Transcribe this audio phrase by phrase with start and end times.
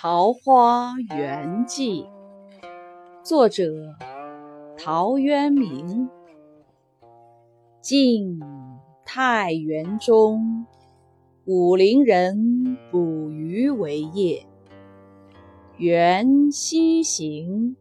[0.00, 2.04] 桃花源记》
[3.24, 3.96] 作者
[4.78, 6.08] 陶渊明。
[7.80, 8.38] 晋
[9.04, 10.66] 太元中，
[11.46, 14.46] 武陵人捕鱼为业。
[15.78, 17.76] 缘溪行，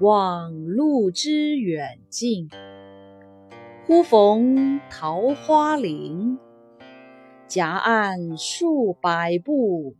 [0.00, 2.50] 忘路之远近。
[3.86, 6.38] 忽逢桃花林，
[7.46, 9.96] 夹岸数百步。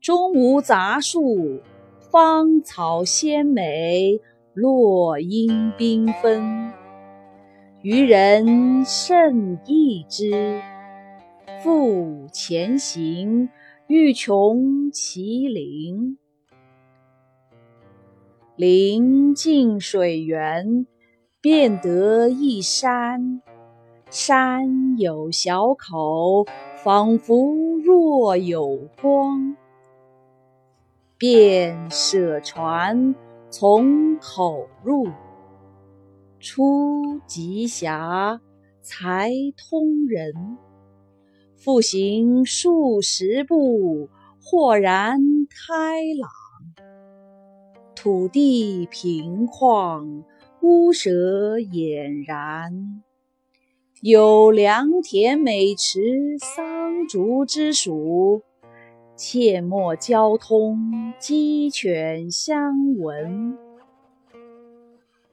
[0.00, 1.60] 中无杂树，
[1.98, 4.18] 芳草鲜美，
[4.54, 6.72] 落英缤纷。
[7.82, 10.58] 渔人甚异之，
[11.62, 13.50] 复前行，
[13.88, 16.16] 欲穷其林。
[18.56, 20.86] 临近水源，
[21.42, 23.42] 便得一山，
[24.08, 26.46] 山有小口，
[26.82, 29.54] 仿佛若有光。
[31.20, 33.14] 便舍船，
[33.50, 35.06] 从口入。
[36.38, 38.40] 出极狭，
[38.80, 40.32] 才通人。
[41.58, 44.08] 复行数十步，
[44.42, 46.30] 豁然开朗。
[47.94, 50.24] 土地平旷，
[50.62, 53.02] 屋舍俨然。
[54.00, 58.40] 有良田美池，桑竹之属。
[59.22, 63.58] 切莫交通，鸡犬相闻。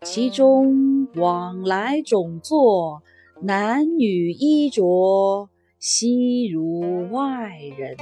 [0.02, 3.02] 其中往来种作，
[3.40, 5.48] 男女衣着，
[5.80, 7.96] 悉如外人。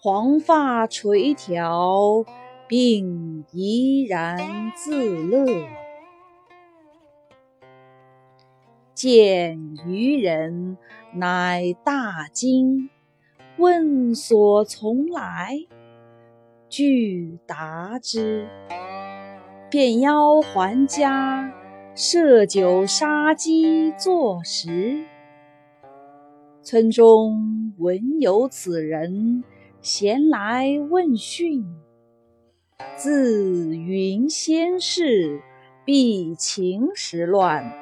[0.00, 2.26] 黄发垂髫，
[2.66, 5.64] 并怡然自乐。
[8.94, 10.76] 见渔人，
[11.14, 12.90] 乃大惊。
[13.58, 15.56] 问所从来，
[16.68, 18.46] 具答之。
[19.70, 21.52] 便邀还家，
[21.94, 25.04] 设酒杀鸡作食。
[26.62, 29.42] 村中闻有此人，
[29.80, 31.64] 咸来问讯。
[32.94, 35.40] 自云先世，
[35.84, 37.72] 避秦时乱，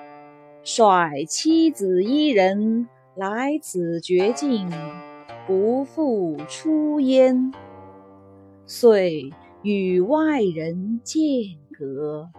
[0.62, 4.70] 率妻子一人来此绝境。
[5.46, 7.52] 不复出焉，
[8.64, 9.30] 遂
[9.62, 11.22] 与外人间
[11.70, 12.30] 隔。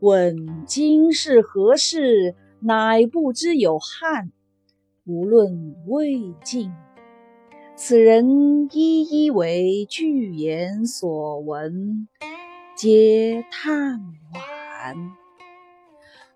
[0.00, 4.32] 问今是何世，乃不知有汉。
[5.04, 6.72] 无论魏晋，
[7.76, 12.08] 此人一一为具言所闻，
[12.74, 14.00] 皆叹
[14.32, 15.10] 惋。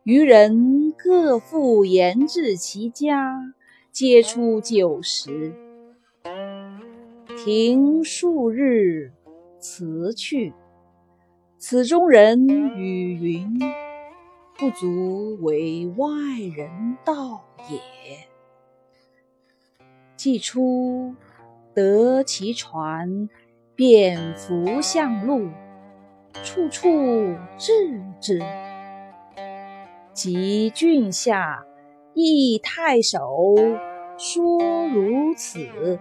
[0.05, 3.55] 余人各复言至其家。
[3.93, 5.53] 皆出酒食，
[7.45, 9.13] 停数日，
[9.59, 10.55] 辞去。
[11.59, 13.61] 此中人语云
[14.57, 16.09] ：“不足为外
[16.57, 17.79] 人道也。”
[20.17, 21.15] 既出，
[21.75, 23.29] 得其船，
[23.75, 25.51] 便扶向路，
[26.43, 28.41] 处处志之。
[30.15, 31.67] 及郡下。
[32.15, 33.55] 诣太守，
[34.19, 35.99] 说如此。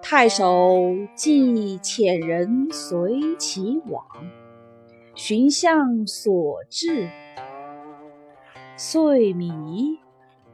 [0.00, 4.06] 太守即遣人随其往，
[5.14, 7.10] 寻向所至，
[8.76, 9.98] 遂迷，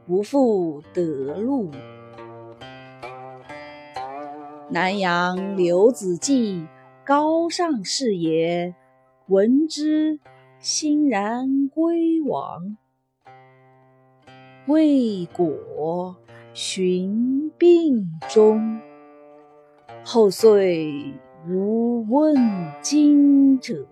[0.05, 1.69] 不复得路。
[4.69, 6.67] 南阳刘子骥，
[7.05, 8.75] 高尚士也，
[9.27, 10.19] 闻之，
[10.59, 12.75] 欣然归往。
[14.67, 16.15] 未果，
[16.53, 18.79] 寻病终。
[20.03, 21.13] 后遂
[21.45, 22.35] 如问
[22.81, 23.85] 津者。